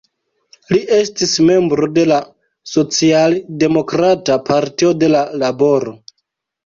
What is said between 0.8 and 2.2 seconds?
estis membro de la